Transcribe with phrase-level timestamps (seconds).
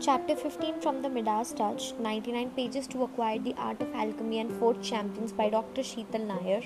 [0.00, 4.50] Chapter 15 from the Midas Touch 99 pages to acquire the art of alchemy and
[4.52, 5.82] 4 champions by Dr.
[5.82, 6.62] Sheetal Nair.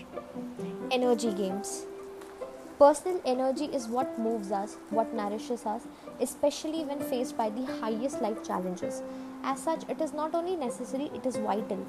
[0.93, 1.87] Energy Games.
[2.79, 5.89] Personal energy is what moves us, what nourishes us,
[6.21, 9.03] especially when faced by the highest life challenges.
[9.43, 11.85] As such, it is not only necessary, it is vital.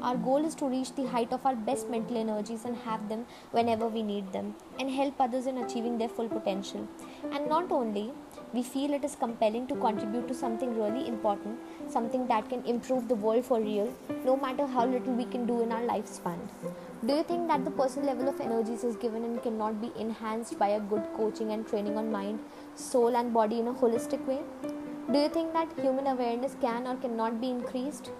[0.00, 3.26] Our goal is to reach the height of our best mental energies and have them
[3.50, 6.88] whenever we need them, and help others in achieving their full potential.
[7.30, 8.12] And not only,
[8.54, 11.58] we feel it is compelling to contribute to something really important,
[11.88, 13.92] something that can improve the world for real,
[14.24, 16.38] no matter how little we can do in our lifespan.
[17.04, 20.56] Do you think that the personal level of energies is given and cannot be enhanced
[20.56, 22.38] by a good coaching and training on mind,
[22.76, 24.40] soul, and body in a holistic way?
[25.10, 28.10] Do you think that human awareness can or cannot be increased?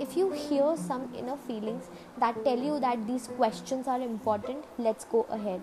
[0.00, 5.04] If you hear some inner feelings that tell you that these questions are important, let's
[5.04, 5.62] go ahead.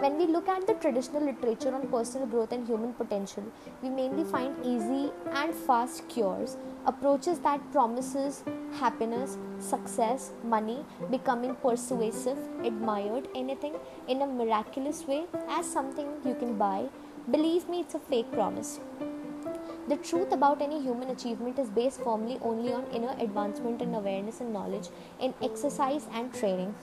[0.00, 3.44] When we look at the traditional literature on personal growth and human potential,
[3.82, 6.56] we mainly find easy and fast cures,
[6.86, 8.42] approaches that promises
[8.78, 13.74] happiness, success, money, becoming persuasive, admired, anything
[14.08, 16.88] in a miraculous way as something you can buy.
[17.30, 18.80] Believe me, it's a fake promise.
[19.88, 24.40] The truth about any human achievement is based firmly only on inner advancement and awareness
[24.40, 24.88] and knowledge
[25.20, 26.74] in exercise and training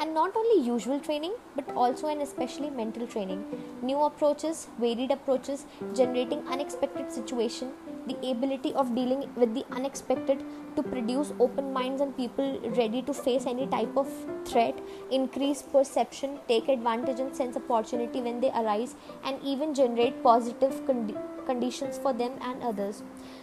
[0.00, 3.44] and not only usual training but also and especially mental training.
[3.82, 7.72] New approaches varied approaches generating unexpected situation
[8.08, 10.42] the ability of dealing with the unexpected
[10.76, 14.08] to produce open minds and people ready to face any type of
[14.44, 14.78] threat
[15.10, 21.18] increase perception take advantage and sense opportunity when they arise and even generate positive condi-
[21.46, 23.02] conditions for them and others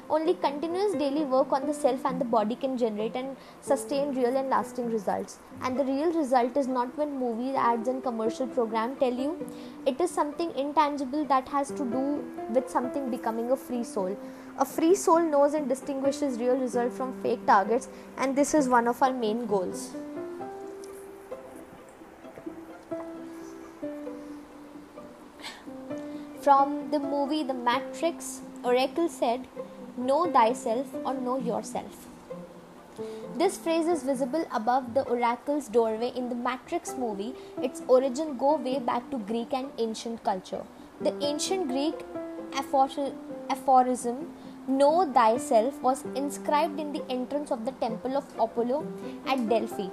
[0.09, 4.35] only continuous daily work on the self and the body can generate and sustain real
[4.35, 5.39] and lasting results.
[5.61, 9.45] And the real result is not when movie ads, and commercial program tell you.
[9.85, 14.17] It is something intangible that has to do with something becoming a free soul.
[14.57, 18.88] A free soul knows and distinguishes real result from fake targets, and this is one
[18.88, 19.91] of our main goals.
[26.41, 29.47] From the movie The Matrix, Oracle said,
[29.97, 32.07] Know thyself or know yourself.
[33.38, 37.33] This phrase is visible above the oracle's doorway in the Matrix movie.
[37.61, 40.63] Its origin go way back to Greek and ancient culture.
[41.01, 41.95] The ancient Greek
[43.50, 44.33] aphorism
[44.67, 48.88] know thyself was inscribed in the entrance of the temple of Apollo
[49.27, 49.89] at Delphi.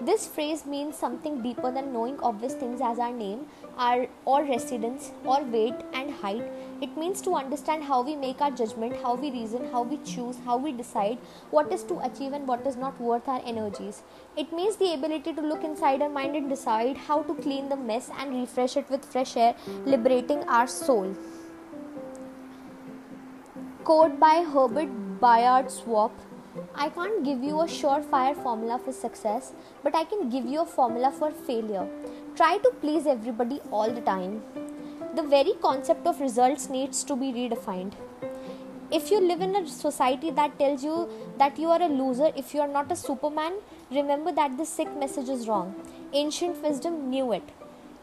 [0.00, 5.12] This phrase means something deeper than knowing obvious things as our name, our or residence,
[5.24, 6.44] or weight and height.
[6.82, 10.38] It means to understand how we make our judgment, how we reason, how we choose,
[10.46, 11.18] how we decide
[11.50, 14.02] what is to achieve and what is not worth our energies.
[14.36, 17.76] It means the ability to look inside our mind and decide how to clean the
[17.76, 19.54] mess and refresh it with fresh air,
[19.84, 21.14] liberating our soul.
[23.84, 26.18] Quote by Herbert Bayard Swope
[26.74, 29.52] I can't give you a surefire formula for success,
[29.84, 31.86] but I can give you a formula for failure.
[32.34, 34.42] Try to please everybody all the time.
[35.12, 37.94] The very concept of results needs to be redefined.
[38.92, 42.54] If you live in a society that tells you that you are a loser if
[42.54, 43.54] you are not a superman,
[43.90, 45.74] remember that this sick message is wrong.
[46.12, 47.42] Ancient wisdom knew it.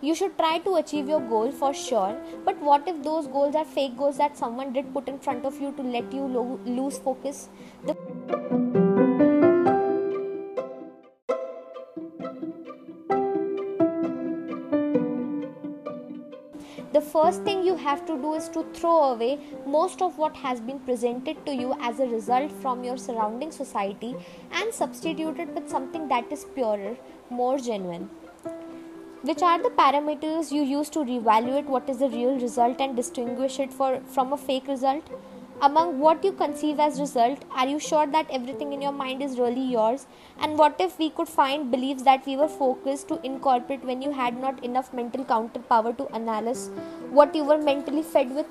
[0.01, 3.65] You should try to achieve your goal for sure, but what if those goals are
[3.65, 6.97] fake goals that someone did put in front of you to let you lo- lose
[6.99, 7.49] focus?
[7.85, 8.86] The
[16.93, 20.61] the first thing you have to do is to throw away most of what has
[20.61, 24.15] been presented to you as a result from your surrounding society
[24.51, 26.95] and substitute it with something that is purer,
[27.29, 28.09] more genuine.
[29.23, 33.59] Which are the parameters you use to reevaluate what is the real result and distinguish
[33.59, 35.03] it for, from a fake result?
[35.61, 39.39] Among what you conceive as result are you sure that everything in your mind is
[39.39, 40.05] really yours?
[40.39, 44.11] And what if we could find beliefs that we were focused to incorporate when you
[44.11, 46.69] had not enough mental counter power to analyze
[47.09, 48.45] what you were mentally fed with?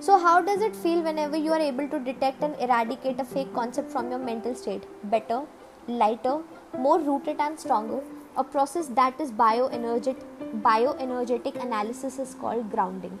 [0.00, 3.52] So how does it feel whenever you are able to detect and eradicate a fake
[3.54, 4.84] concept from your mental state?
[5.04, 5.42] Better
[5.88, 6.40] lighter
[6.78, 8.00] more rooted and stronger
[8.36, 10.16] a process that is bioenergetic,
[10.62, 13.18] bioenergetic analysis is called grounding.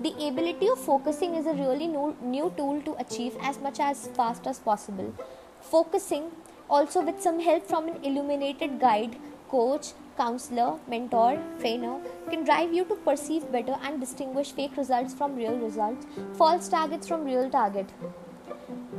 [0.00, 4.08] The ability of focusing is a really new, new tool to achieve as much as
[4.08, 5.14] fast as possible.
[5.60, 6.30] Focusing,
[6.70, 9.16] also with some help from an illuminated guide,
[9.48, 11.98] coach, counselor, mentor, trainer,
[12.30, 17.06] can drive you to perceive better and distinguish fake results from real results, false targets
[17.06, 17.86] from real target.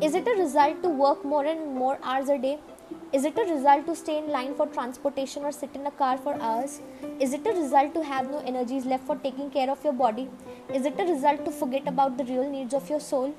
[0.02, 2.60] Is it a result to work more and more hours a day?
[3.16, 6.18] Is it a result to stay in line for transportation or sit in a car
[6.18, 6.82] for hours?
[7.18, 10.28] Is it a result to have no energies left for taking care of your body?
[10.74, 13.34] Is it a result to forget about the real needs of your soul?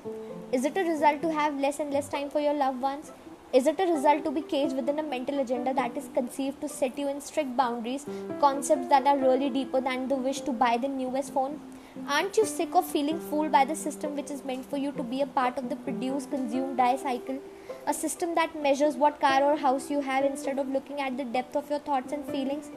[0.51, 3.11] Is it a result to have less and less time for your loved ones?
[3.53, 6.67] Is it a result to be caged within a mental agenda that is conceived to
[6.67, 8.07] set you in strict boundaries,
[8.39, 11.59] concepts that are really deeper than the wish to buy the newest phone?
[12.07, 15.03] Aren't you sick of feeling fooled by the system which is meant for you to
[15.03, 17.39] be a part of the produce, consume, die cycle?
[17.87, 21.23] A system that measures what car or house you have instead of looking at the
[21.23, 22.69] depth of your thoughts and feelings?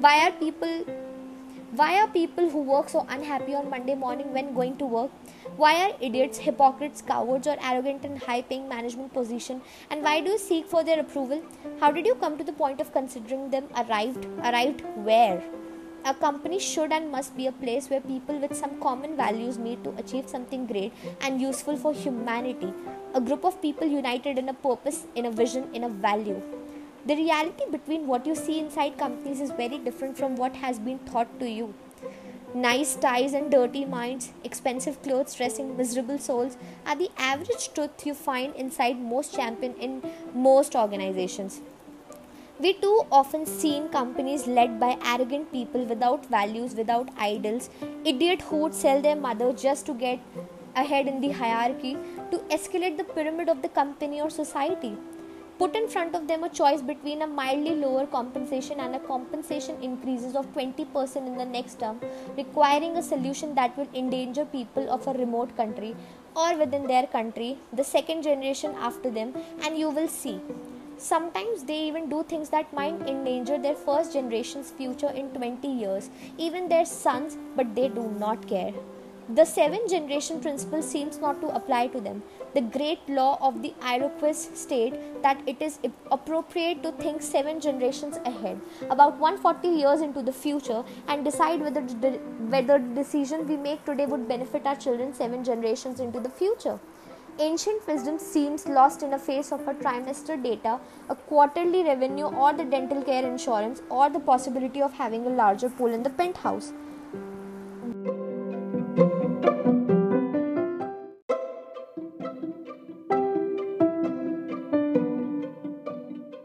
[0.00, 0.84] Why are people
[1.78, 5.10] why are people who work so unhappy on monday morning when going to work?
[5.56, 9.60] Why are idiots hypocrites cowards or arrogant in high paying management position?
[9.90, 11.42] And why do you seek for their approval?
[11.80, 15.42] How did you come to the point of considering them arrived arrived where
[16.04, 19.82] a company should and must be a place where people with some common values meet
[19.84, 20.92] to achieve something great
[21.22, 22.72] and useful for humanity.
[23.14, 26.42] A group of people united in a purpose, in a vision, in a value.
[27.06, 30.98] The reality between what you see inside companies is very different from what has been
[31.00, 31.72] taught to you.
[32.54, 36.56] Nice ties and dirty minds, expensive clothes dressing miserable souls
[36.86, 40.02] are the average truth you find inside most champion in
[40.34, 41.62] most organizations.
[42.60, 47.68] We too often seen companies led by arrogant people without values, without idols,
[48.04, 50.20] idiot who would sell their mother just to get
[50.76, 51.96] ahead in the hierarchy,
[52.30, 54.96] to escalate the pyramid of the company or society.
[55.58, 59.82] Put in front of them a choice between a mildly lower compensation and a compensation
[59.82, 62.00] increases of 20% in the next term,
[62.36, 65.96] requiring a solution that will endanger people of a remote country
[66.36, 69.34] or within their country, the second generation after them,
[69.64, 70.40] and you will see
[70.96, 76.08] Sometimes they even do things that might endanger their first generation's future in 20 years,
[76.38, 78.72] even their sons, but they do not care.
[79.28, 82.22] The seven generation principle seems not to apply to them.
[82.52, 85.78] The great law of the Iroquois state that it is
[86.12, 88.60] appropriate to think seven generations ahead,
[88.90, 92.10] about 140 years into the future, and decide whether the,
[92.50, 96.78] whether the decision we make today would benefit our children seven generations into the future.
[97.40, 100.78] Ancient wisdom seems lost in the face of a trimester data,
[101.08, 105.68] a quarterly revenue, or the dental care insurance, or the possibility of having a larger
[105.68, 106.72] pool in the penthouse.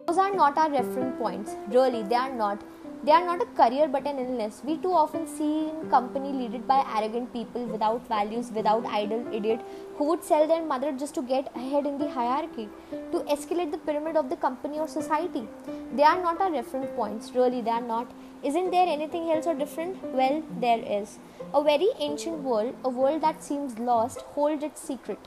[0.08, 1.56] Those are not our reference points.
[1.68, 2.64] Really, they are not.
[3.02, 4.62] They are not a career but an illness.
[4.66, 9.62] We too often see in company led by arrogant people without values, without idle idiot
[9.96, 12.68] who would sell their mother just to get ahead in the hierarchy,
[13.14, 15.48] to escalate the pyramid of the company or society.
[15.96, 17.32] They are not our reference points.
[17.34, 18.12] Really, they are not.
[18.44, 20.04] Isn't there anything else or different?
[20.14, 21.20] Well, there is.
[21.54, 25.20] A very ancient world, a world that seems lost, holds its secret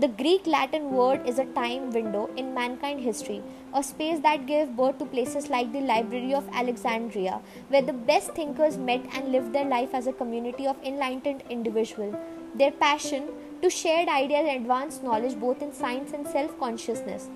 [0.00, 3.42] The Greek Latin word is a time window in mankind history,
[3.74, 8.30] a space that gave birth to places like the Library of Alexandria, where the best
[8.30, 12.14] thinkers met and lived their life as a community of enlightened individuals.
[12.54, 13.28] Their passion
[13.60, 17.28] to shared ideas and advanced knowledge both in science and self consciousness.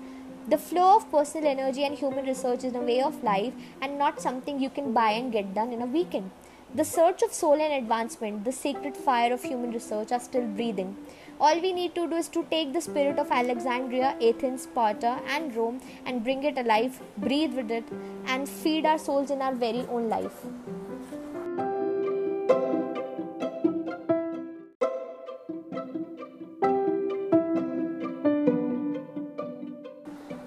[0.47, 4.19] The flow of personal energy and human research is a way of life and not
[4.19, 6.31] something you can buy and get done in a weekend.
[6.73, 10.97] The search of soul and advancement, the sacred fire of human research, are still breathing.
[11.37, 15.53] All we need to do is to take the spirit of Alexandria, Athens, Sparta, and
[15.53, 17.83] Rome and bring it alive, breathe with it,
[18.25, 20.45] and feed our souls in our very own life.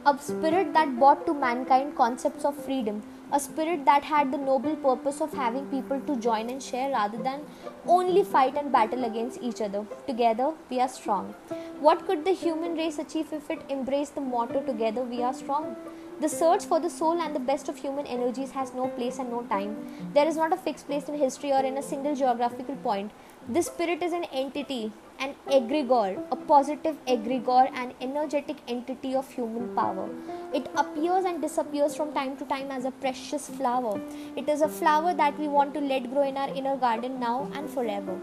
[0.07, 4.75] A spirit that brought to mankind concepts of freedom, a spirit that had the noble
[4.76, 7.42] purpose of having people to join and share rather than
[7.87, 9.85] only fight and battle against each other.
[10.06, 11.35] Together, we are strong.
[11.80, 15.76] What could the human race achieve if it embraced the motto Together we are strong?
[16.20, 19.30] The search for the soul and the best of human energies has no place and
[19.30, 19.76] no time.
[20.14, 23.12] There is not a fixed place in history or in a single geographical point.
[23.49, 29.75] This spirit is an entity, an egregore, a positive egregore, an energetic entity of human
[29.75, 30.09] power.
[30.55, 34.01] It appears and disappears from time to time as a precious flower.
[34.37, 37.51] It is a flower that we want to let grow in our inner garden now
[37.55, 38.21] and forever.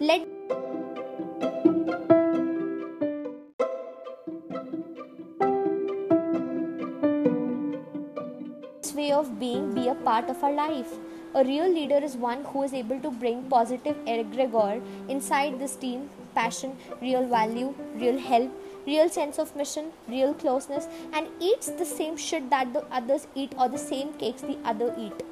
[0.00, 0.26] Let
[8.82, 10.94] this way of being be a part of our life.
[11.34, 16.08] A real leader is one who is able to bring positive egregore inside this team
[16.40, 18.50] passion, real value, real help,
[18.86, 23.54] real sense of mission, real closeness, and eats the same shit that the others eat
[23.58, 25.24] or the same cakes the other eat.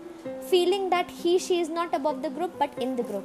[0.51, 3.25] Feeling that he she is not above the group but in the group.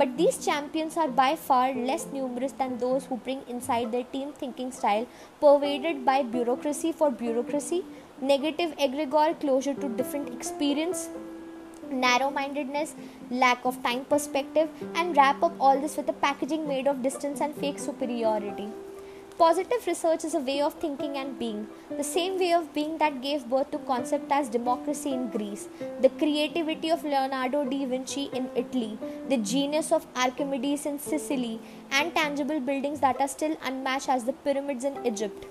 [0.00, 4.32] But these champions are by far less numerous than those who bring inside their team
[4.32, 5.06] thinking style
[5.40, 7.84] pervaded by bureaucracy for bureaucracy,
[8.20, 11.08] negative egregore closure to different experience,
[11.90, 12.94] narrow mindedness,
[13.30, 17.40] lack of time perspective, and wrap up all this with a packaging made of distance
[17.40, 18.68] and fake superiority.
[19.38, 23.22] Positive research is a way of thinking and being, the same way of being that
[23.22, 25.68] gave birth to concept as democracy in Greece,
[26.00, 31.60] the creativity of Leonardo da Vinci in Italy, the genius of Archimedes in Sicily,
[31.92, 35.46] and tangible buildings that are still unmatched as the pyramids in Egypt.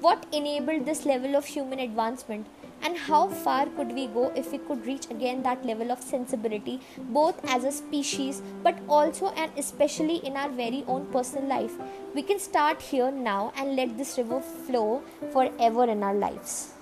[0.00, 2.46] What enabled this level of human advancement?
[2.82, 6.80] And how far could we go if we could reach again that level of sensibility
[7.18, 11.72] both as a species but also and especially in our very own personal life?
[12.14, 16.74] We can start here now and let this river flow forever in our lives